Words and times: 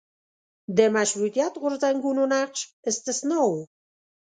د 0.77 0.79
مشروطیت 0.95 1.53
غورځنګونو 1.61 2.23
نقش 2.33 2.59
استثنا 2.89 3.39
و. 3.49 3.51